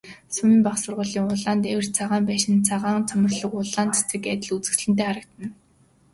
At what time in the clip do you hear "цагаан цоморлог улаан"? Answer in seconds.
2.69-3.89